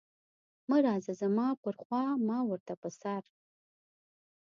[0.69, 3.21] مه راځه زما پر خوا ما ورته په سر.